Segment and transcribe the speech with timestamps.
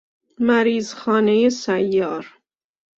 [0.39, 2.35] مریض خانه سیار